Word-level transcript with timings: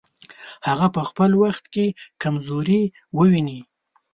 هغه 0.67 0.87
په 0.95 1.01
خپل 1.09 1.31
وخت 1.43 1.63
کې 1.73 1.85
کمزوري 2.21 2.83
وویني. 3.17 3.59